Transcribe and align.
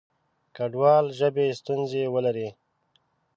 کډوال 0.55 1.05
ژبې 1.19 1.47
ستونزې 1.59 2.03
ولري. 2.13 2.49